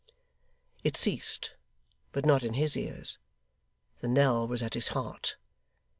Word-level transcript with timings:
It 0.83 0.97
ceased; 0.97 1.53
but 2.11 2.25
not 2.25 2.43
in 2.43 2.55
his 2.55 2.75
ears. 2.75 3.19
The 3.99 4.07
knell 4.07 4.47
was 4.47 4.63
at 4.63 4.73
his 4.73 4.87
heart. 4.87 5.35